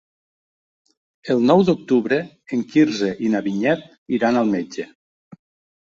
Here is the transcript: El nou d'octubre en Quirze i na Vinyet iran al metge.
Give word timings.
El 1.33 1.43
nou 1.51 1.61
d'octubre 1.67 2.19
en 2.59 2.65
Quirze 2.73 3.13
i 3.29 3.33
na 3.37 3.45
Vinyet 3.51 3.89
iran 4.21 4.45
al 4.45 4.55
metge. 4.59 4.93